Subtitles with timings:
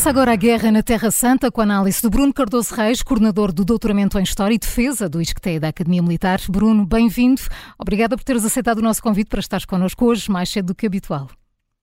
[0.00, 3.52] Começa agora a guerra na Terra Santa com a análise de Bruno Cardoso Reis, coordenador
[3.52, 6.40] do Doutoramento em História e Defesa do ISCTE da Academia Militar.
[6.48, 7.42] Bruno, bem-vindo.
[7.78, 10.86] Obrigada por teres aceitado o nosso convite para estares connosco hoje, mais cedo do que
[10.86, 11.28] habitual.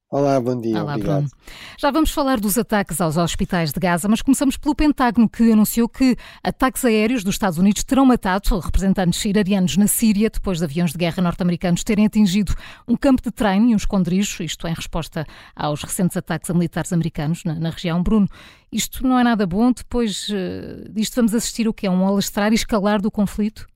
[0.09, 0.81] Olá, bom dia.
[0.81, 1.23] Olá, obrigado.
[1.23, 1.31] Bruno.
[1.77, 5.89] Já vamos falar dos ataques aos hospitais de Gaza, mas começamos pelo Pentágono, que anunciou
[5.89, 10.93] que ataques aéreos dos Estados Unidos terão matado representantes iranianos na Síria depois de aviões
[10.93, 12.55] de guerra norte-americanos terem atingido
[12.88, 16.93] um campo de treino e um esconderijo, isto em resposta aos recentes ataques a militares
[16.93, 18.01] americanos na, na região.
[18.01, 18.29] Bruno,
[18.71, 22.53] isto não é nada bom, depois uh, disto vamos assistir o que é um alastrar
[22.53, 23.67] e escalar do conflito?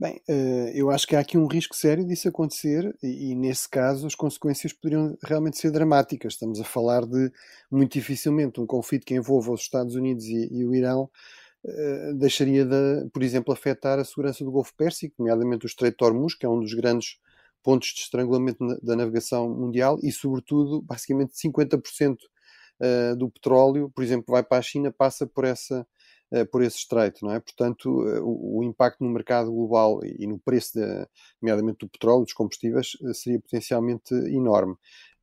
[0.00, 4.06] Bem, eh, eu acho que há aqui um risco sério disso acontecer e, nesse caso,
[4.06, 6.34] as consequências poderiam realmente ser dramáticas.
[6.34, 7.32] Estamos a falar de,
[7.68, 11.10] muito dificilmente, um conflito que envolva os Estados Unidos e, e o Irão
[11.64, 16.04] uh, deixaria de, por exemplo, afetar a segurança do Golfo Pérsico, nomeadamente o Estreito de
[16.04, 17.18] Hormuz, que é um dos grandes
[17.60, 22.18] pontos de estrangulamento da navegação mundial e, sobretudo, basicamente 50%
[22.80, 25.86] uh, do petróleo, por exemplo, vai para a China, passa por essa eh,
[26.50, 27.40] por esse estreito, não é?
[27.40, 31.06] Portanto, eh, o, o, impacto no mercado global e no preço, de,
[31.40, 34.74] nomeadamente do petróleo, dos combustíveis, eh, seria potencialmente enorme.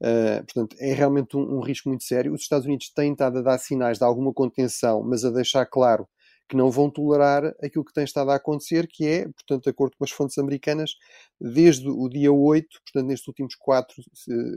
[0.01, 2.33] Uh, portanto, é realmente um, um, risco muito sério.
[2.33, 6.07] Os Estados Unidos têm estado a dar sinais de alguma contenção, mas a deixar claro
[6.49, 9.95] que não vão tolerar aquilo que tem estado a acontecer, que é, portanto, de acordo
[9.97, 10.91] com as fontes americanas,
[11.39, 13.95] desde o dia 8, portanto, nestes últimos 4,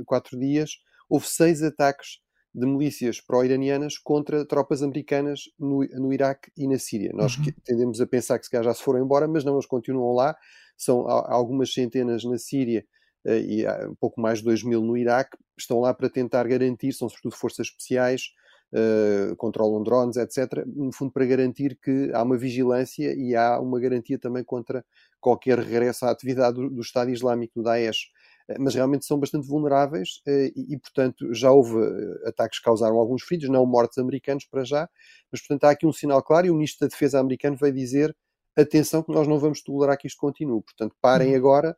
[0.04, 0.70] 4 dias,
[1.08, 2.20] houve seis ataques
[2.59, 7.12] de milícias pró-iranianas contra tropas americanas no, no Iraque e na Síria.
[7.15, 7.45] Nós uhum.
[7.65, 10.37] tendemos a pensar que se calhar já se foram embora, mas não, eles continuam lá.
[10.77, 12.84] São algumas centenas na Síria
[13.27, 15.37] uh, e um pouco mais de 2 mil no Iraque.
[15.59, 18.23] Estão lá para tentar garantir, são sobretudo forças especiais,
[18.72, 20.65] uh, controlam drones, etc.
[20.67, 24.84] No fundo, para garantir que há uma vigilância e há uma garantia também contra
[25.20, 28.11] qualquer regresso à atividade do, do Estado Islâmico, do Daesh.
[28.48, 32.64] Eh, mas realmente são bastante vulneráveis eh, e, e, portanto, já houve eh, ataques que
[32.64, 34.88] causaram alguns feridos, não mortos americanos para já,
[35.31, 38.16] mas, portanto, há aqui um sinal claro e o Ministro da Defesa americano veio dizer
[38.56, 41.37] atenção que nós não vamos tolerar que isto continue, portanto, parem uhum.
[41.37, 41.76] agora,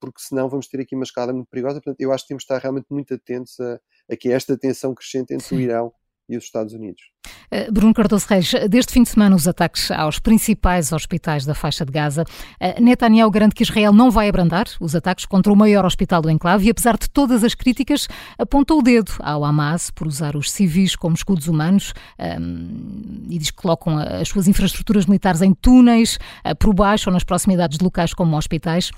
[0.00, 2.44] porque senão vamos ter aqui uma escada muito perigosa, portanto, eu acho que temos de
[2.44, 3.78] estar realmente muito atentos a,
[4.10, 5.56] a que esta tensão crescente entre Sim.
[5.56, 5.92] o Irão
[6.28, 7.02] e os Estados Unidos.
[7.50, 11.84] Eh, Bruno Cardoso Reis, desde fim de semana os ataques aos principais hospitais da faixa
[11.84, 12.24] de Gaza.
[12.58, 16.30] Eh, Netanyahu garante que Israel não vai abrandar os ataques contra o maior hospital do
[16.30, 20.50] enclave e, apesar de todas as críticas, apontou o dedo ao Hamas por usar os
[20.50, 25.54] civis como escudos humanos um, ehm, e diz que colocam as suas infraestruturas militares em
[25.54, 28.90] túneis, eh, por baixo ou nas proximidades de locais como hospitais.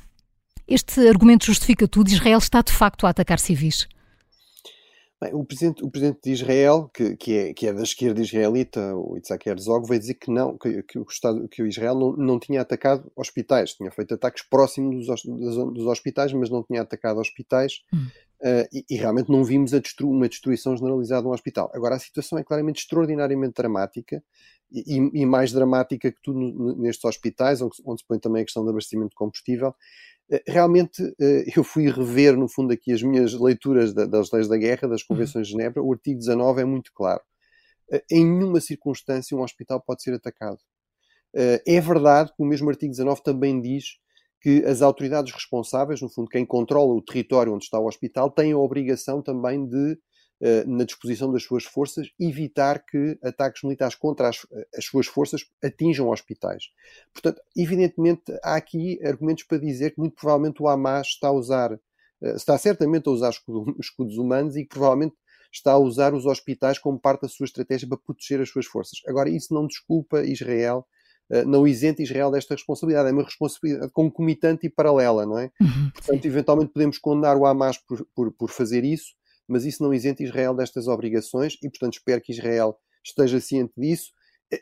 [0.66, 2.10] Este argumento justifica tudo.
[2.10, 3.89] Israel está de facto a atacar civis.
[5.20, 8.94] Bem, o, presidente, o presidente de Israel, que, que, é, que é da esquerda israelita,
[8.94, 12.12] o Isaac Herzog, veio dizer que não, que, que o, Estado, que o Israel não,
[12.16, 17.18] não tinha atacado hospitais, tinha feito ataques próximos dos, dos hospitais, mas não tinha atacado
[17.18, 18.06] hospitais, hum.
[18.42, 21.68] uh, e, e, realmente não vimos destru, uma destruição generalizada no hospital.
[21.74, 24.22] Agora, a situação é claramente extraordinariamente dramática,
[24.70, 28.62] e, e mais dramática que tudo nestes hospitais, onde, onde se põe também a questão
[28.62, 29.74] do abastecimento de combustível,
[30.47, 34.89] realmente eh, eu fui rever, no fundo, aqui as minhas leituras das leis da guerra,
[34.89, 35.09] das uhum.
[35.09, 35.83] convenções de Genebra.
[35.83, 37.21] O artigo 19 é muito claro.
[37.91, 40.59] Eh, em nenhuma circunstância um hospital pode ser atacado.
[41.34, 43.99] É verdade que o mesmo artigo 19 também diz
[44.41, 48.53] que as autoridades responsáveis, no fundo, quem controla o território onde está o hospital, têm
[48.53, 49.99] a obrigação também de eh,
[50.66, 56.10] na disposição das suas forças, evitar que ataques militares contra as, as, suas forças atinjam
[56.10, 56.71] hospitais.
[57.12, 61.72] Portanto, evidentemente, há aqui argumentos para dizer que muito provavelmente o Hamas está a usar,
[62.22, 63.32] eh, está certamente a usar
[63.81, 65.16] escudos humanos e que provavelmente
[65.53, 69.00] está a usar os hospitais como parte da sua estratégia para proteger as suas forças.
[69.09, 70.87] Agora, isso não desculpa Israel
[71.31, 73.09] eh, não isenta Israel desta responsabilidade.
[73.09, 75.50] É uma responsabilidade concomitante e paralela, não é?
[75.60, 76.28] Uhum, Portanto, sim.
[76.28, 79.15] eventualmente podemos condenar o Hamas por, por, por, fazer isso,
[79.48, 84.12] mas isso não isenta Israel destas obrigações e, portanto, espero que Israel esteja ciente disso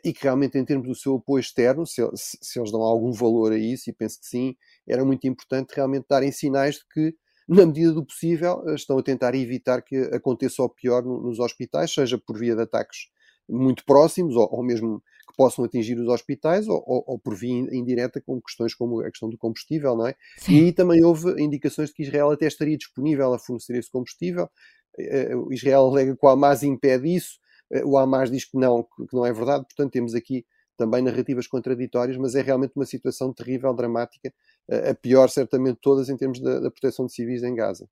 [0.03, 3.53] e que realmente, em termos do seu apoio externo, se, se, eles dão algum valor
[3.53, 4.55] a isso, e penso que sim,
[4.87, 7.15] era muito importante realmente darem sinais de que,
[7.47, 12.17] na medida do possível, estão a tentar evitar que aconteça o pior nos hospitais, seja
[12.17, 13.09] por via de ataques
[13.49, 17.53] muito próximos ou, ou mesmo que possam atingir os hospitais ou, ou, ou, por via
[17.53, 20.15] indireta com questões como a questão do combustível, não é?
[20.37, 20.53] Sim.
[20.53, 24.49] E aí também houve indicações de que Israel até estaria disponível a fornecer esse combustível.
[24.97, 27.39] Eh, Israel alega que o Hamas impede isso,
[27.71, 30.45] eh, o Hamas diz que não, que não é verdade, portanto temos aqui
[30.77, 34.31] também narrativas contraditórias, mas é realmente uma situação terrível, dramática,
[34.69, 37.87] eh, a pior certamente todas em termos da, da proteção de civis em Gaza.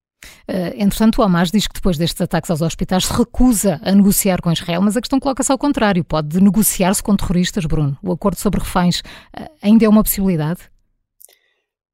[0.48, 4.42] Uh, entretanto, o Hamas diz que depois destes ataques aos hospitais se recusa a negociar
[4.42, 6.04] com Israel, mas a questão coloca-se ao contrário.
[6.04, 7.98] Pode negociar-se com terroristas, Bruno?
[8.02, 10.62] O acordo sobre reféns uh, ainda é uma possibilidade?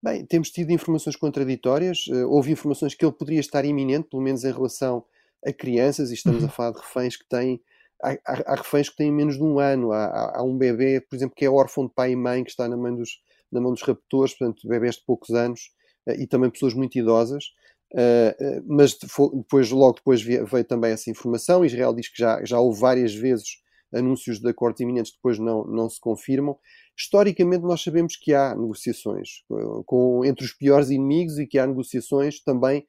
[0.03, 2.07] Bem, temos tido informações contraditórias.
[2.07, 5.05] Uh, houve informações que ele poderia estar iminente, pelo menos em relação
[5.45, 6.51] a crianças, e estamos a uhum.
[6.51, 7.61] falar de reféns que têm
[8.01, 11.35] há, há, reféns que têm menos de um ano, há, há, um bebê, por exemplo,
[11.35, 13.21] que é órfão de pai e mãe, que está na mão dos,
[13.51, 15.71] na mão dos raptores, portanto, bebés de poucos anos,
[16.07, 17.45] uh, e também pessoas muito idosas.
[17.93, 21.63] Uh, mas depois, logo depois veio, veio, também essa informação.
[21.63, 23.61] Israel diz que já, já houve várias vezes
[23.93, 26.57] anúncios de acordos iminentes, depois não, não se confirmam.
[26.97, 29.43] Historicamente, nós sabemos que há negociações
[29.85, 32.87] com, entre os piores inimigos e que há negociações também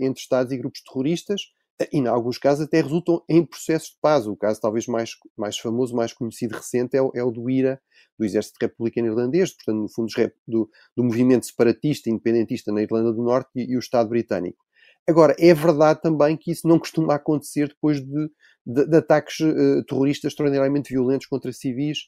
[0.00, 1.42] entre Estados e grupos terroristas
[1.80, 4.26] e, em alguns casos, até resultam em processos de paz.
[4.26, 7.80] O caso talvez mais, mais famoso, mais conhecido recente é o, é o do IRA,
[8.18, 10.08] do Exército Republicano Irlandês, portanto, no fundo,
[10.46, 14.64] do, do movimento separatista independentista na Irlanda do Norte e, e, o Estado britânico.
[15.06, 18.30] Agora, é verdade também que isso não costuma acontecer depois de,
[18.66, 21.98] de, de ataques uh, terroristas extraordinariamente violentos contra civis,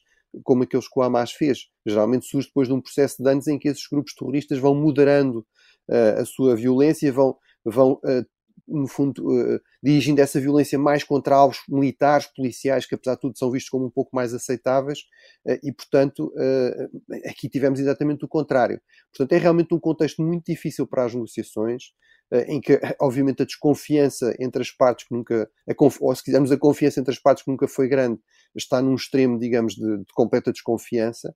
[0.43, 1.67] como aqueles que o Hamas fez.
[1.85, 5.45] Geralmente surge depois de um processo de anos em que esses grupos terroristas vão moderando
[5.89, 8.25] uh, a sua violência, vão, vão uh,
[8.67, 13.37] no fundo, uh, dirigindo essa violência mais contra alvos militares, policiais, que apesar de tudo
[13.37, 14.99] são vistos como um pouco mais aceitáveis,
[15.45, 18.81] uh, e portanto, uh, aqui tivemos exatamente o contrário.
[19.11, 21.91] Portanto, é realmente um contexto muito difícil para as negociações,
[22.47, 25.49] em que, obviamente, a desconfiança entre as partes que nunca,
[26.01, 28.19] ou se quisermos, a confiança entre as partes que nunca foi grande,
[28.55, 31.33] está num extremo, digamos, de, de completa desconfiança.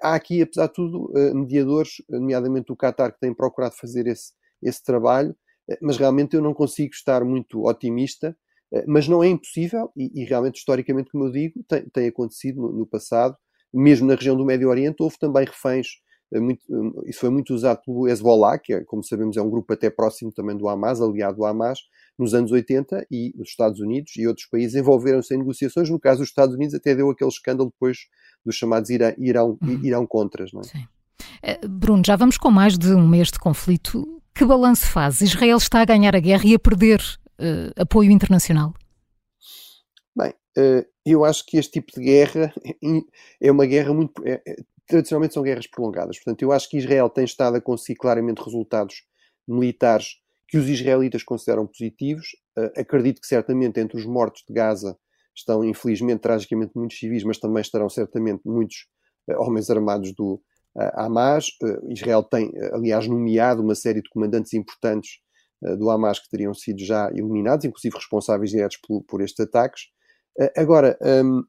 [0.00, 4.32] há aqui, apesar de tudo, mediadores, nomeadamente o Qatar, que tem procurado fazer esse,
[4.62, 5.36] esse trabalho,
[5.68, 8.36] eh, mas realmente eu não consigo estar muito otimista.
[8.72, 12.62] Eh, mas não é impossível, e, e realmente, historicamente, como eu digo, tem, tem acontecido
[12.62, 13.36] no, no, passado,
[13.72, 15.88] mesmo na região do Médio Oriente, houve também reféns.
[16.32, 16.62] Eh, muito,
[17.06, 20.32] isso foi muito usado pelo Hezbollah, que, é, como sabemos, é um grupo até próximo
[20.32, 21.80] também do Hamas, aliado do Hamas,
[22.18, 25.90] nos anos 80, e os Estados Unidos e outros países envolveram-se em negociações.
[25.90, 27.98] No caso dos Estados Unidos, até deu aquele escândalo depois
[28.44, 29.80] dos chamados Irão, Irão, uhum.
[29.84, 30.52] Irão Contras.
[30.52, 30.64] Não é?
[30.64, 30.86] Sim.
[31.68, 34.20] Bruno, já vamos com mais de um mês de conflito.
[34.34, 35.20] Que balanço faz?
[35.20, 37.00] Israel está a ganhar a guerra e a perder
[37.38, 38.72] uh, apoio internacional?
[40.16, 42.52] Bem, uh, eu acho que este tipo de guerra
[43.40, 44.12] é uma guerra muito.
[44.86, 46.16] Tradicionalmente são guerras prolongadas.
[46.18, 49.04] Portanto, eu acho que Israel tem estado a conseguir claramente resultados
[49.46, 50.16] militares
[50.48, 52.26] que os israelitas consideram positivos.
[52.58, 54.96] Uh, acredito que certamente entre os mortos de Gaza
[55.34, 58.86] estão, infelizmente, tragicamente muitos civis, mas também estarão certamente muitos
[59.38, 60.42] homens armados do,
[60.74, 61.46] Hamas.
[61.62, 65.20] Eh, Israel tem, aliás, nomeado uma série de comandantes importantes
[65.78, 69.82] do Hamas que teriam sido já eliminados, inclusive responsáveis diretos por, por estes ataques.
[70.56, 71.44] Agora, um,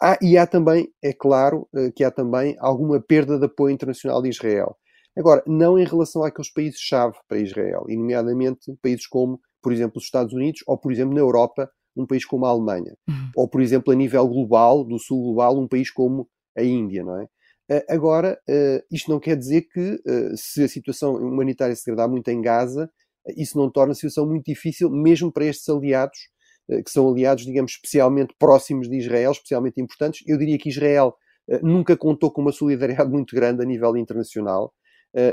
[0.00, 4.28] há, e há também, é claro, que há também alguma perda de apoio internacional de
[4.28, 4.76] Israel.
[5.16, 10.04] Agora, não em relação àqueles países-chave para Israel, e nomeadamente países como, por exemplo, os
[10.04, 12.96] Estados Unidos, ou, por exemplo, na Europa, um país como a Alemanha.
[13.08, 13.30] Uhum.
[13.36, 17.20] Ou, por exemplo, a nível global, do sul global, um país como a Índia, não
[17.20, 17.26] é?
[17.70, 22.10] Eh, agora, eh, isto não quer dizer que, eh, se a situação humanitária se degradar
[22.10, 22.90] muito em Gaza,
[23.36, 26.18] isso não torna a situação muito difícil, mesmo para estes aliados,
[26.84, 30.22] que são aliados, digamos, especialmente próximos de Israel, especialmente importantes.
[30.26, 31.14] Eu diria que Israel
[31.62, 34.72] nunca contou com uma solidariedade muito grande a nível internacional,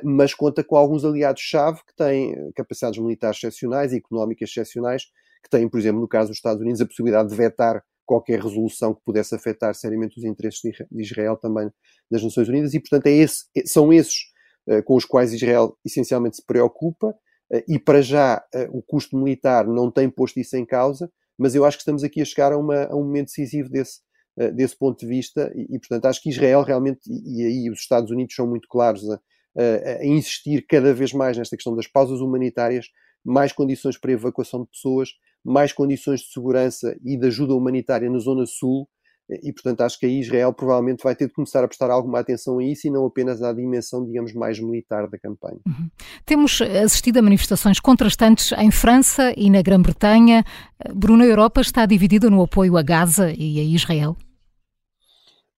[0.03, 5.05] mas conta com alguns aliados-chave que têm capacidades militares excepcionais e económicas excepcionais,
[5.43, 8.93] que têm, por exemplo, no caso dos Estados Unidos, a possibilidade de vetar qualquer resolução
[8.93, 11.71] que pudesse afetar seriamente os interesses de Israel também
[12.09, 14.29] das Nações Unidas, e portanto é esse, é, são esses
[14.85, 17.15] com os quais Israel essencialmente se preocupa,
[17.67, 21.77] e para já o custo militar não tem posto isso em causa, mas eu acho
[21.77, 23.99] que estamos aqui a chegar a, uma, a um momento decisivo desse,
[24.53, 27.79] desse ponto de vista, e, e, portanto acho que Israel realmente, e, e, aí os
[27.79, 29.19] Estados Unidos são muito claros a,
[29.57, 32.87] a, a insistir cada vez mais nesta questão das pausas humanitárias,
[33.23, 35.09] mais condições para evacuação de pessoas,
[35.43, 38.87] mais condições de segurança e de ajuda humanitária na Zona Sul,
[39.43, 42.59] e portanto acho que aí Israel provavelmente vai ter de começar a prestar alguma atenção
[42.59, 45.59] a isso e não apenas à dimensão, digamos, mais militar da campanha.
[45.65, 45.89] Uhum.
[46.25, 50.43] Temos assistido a manifestações contrastantes em França e na Grã-Bretanha.
[50.93, 54.17] Bruno, a Europa está dividida no apoio a Gaza e a Israel?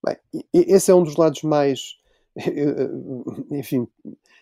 [0.04, 0.16] Bem,
[0.52, 1.80] esse é um dos lados mais,
[3.50, 3.88] enfim,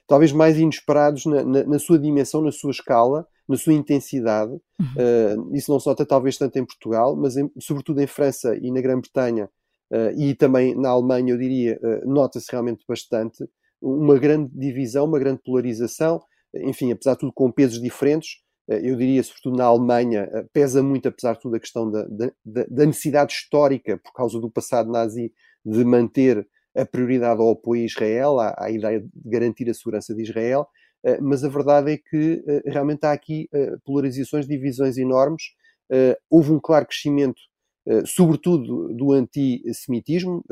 [0.07, 4.53] talvez mais inesperados na, na, na sua dimensão, na sua escala, na sua intensidade.
[4.53, 5.49] Uhum.
[5.51, 8.81] Uh, isso não só talvez tanto em Portugal, mas em, sobretudo em França e na
[8.81, 9.49] Grã-Bretanha
[9.91, 13.45] uh, e também na Alemanha, eu diria, uh, nota-se realmente bastante
[13.81, 16.23] uma grande divisão, uma grande polarização,
[16.55, 18.43] enfim, apesar de tudo com pesos diferentes.
[18.69, 22.87] Eu diria, sobretudo na Alemanha, pesa muito, apesar de tudo, a questão da, da, da
[22.87, 25.33] necessidade histórica, por causa do passado nazi,
[25.67, 30.15] de manter a prioridade ao apoio a Israel, à, à ideia de garantir a segurança
[30.15, 30.67] de Israel,
[31.05, 35.43] eh, mas a verdade é que eh, realmente há aqui eh, polarizações, divisões enormes.
[36.31, 37.39] houve um claro crescimento,
[38.07, 40.43] sobretudo do antissemitismo,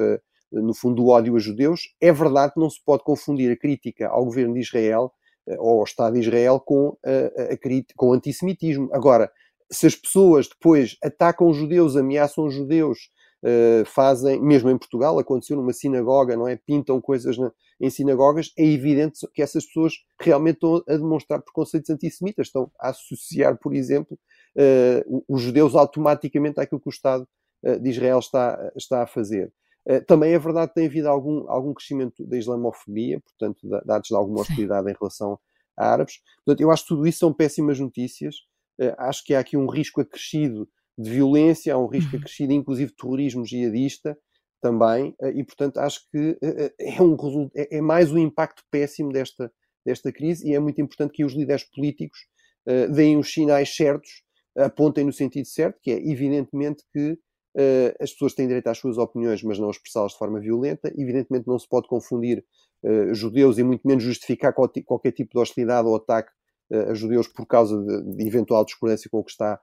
[0.52, 1.80] no fundo do ódio a judeus.
[1.98, 5.10] É verdade que não se pode confundir a crítica ao governo de Israel
[5.58, 7.56] ou ao Estado de Israel com, a,
[7.96, 8.90] com o antissemitismo.
[8.92, 9.32] Agora,
[9.72, 12.98] se as pessoas depois atacam os judeus, ameaçam os judeus,
[13.44, 16.56] uh, fazem, mesmo em Portugal, aconteceu numa sinagoga, não é?
[16.56, 21.90] Pintam coisas na, em sinagogas, é evidente que essas pessoas realmente estão a demonstrar preconceitos
[21.90, 24.18] antissemitas, estão a associar, por exemplo,
[24.56, 27.26] uh, os judeus automaticamente àquilo que o Estado
[27.64, 29.52] uh, de Israel está, está a fazer.
[30.06, 34.42] Também é verdade que tem havido algum, algum crescimento da islamofobia, portanto, dados de alguma
[34.42, 35.38] hostilidade em relação
[35.76, 36.20] a árabes.
[36.44, 38.36] Portanto, eu acho que tudo isso são péssimas notícias.
[38.98, 40.68] Acho que há aqui um risco acrescido
[40.98, 42.20] de violência, há um risco uhum.
[42.20, 44.16] acrescido, inclusive terrorismo jihadista
[44.60, 47.16] também, eh, e portanto acho que eh, eh, é, um,
[47.54, 49.50] é, é mais um impacto péssimo desta,
[49.84, 52.18] desta crise e é muito importante que os líderes políticos
[52.66, 54.22] uh, deem os sinais certos,
[54.56, 58.98] apontem no sentido certo, que é evidentemente que uh, as pessoas têm direito às suas
[58.98, 60.92] opiniões, mas não expressá-las de forma violenta.
[60.96, 62.44] Evidentemente não se pode confundir
[62.82, 66.30] uh, judeus e muito menos justificar qualquer, tipo de hostilidade ou ataque
[66.72, 69.60] a judeus por causa de, de eventual discordância com o que está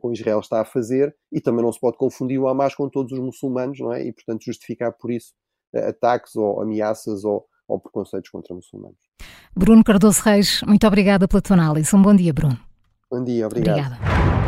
[0.00, 3.12] com Israel está a fazer, e também não se pode confundir o Hamas com todos
[3.12, 4.04] os muçulmanos, não é?
[4.04, 5.32] E, portanto, justificar por isso
[5.74, 8.98] eh, ataques ou ameaças ou, ou preconceitos contra muçulmanos.
[9.56, 11.94] Bruno Cardoso Reis, muito obrigada pela tua análise.
[11.94, 12.58] Um bom dia, Bruno.
[13.10, 13.96] Bom dia, obrigado.
[13.96, 14.47] Obrigada.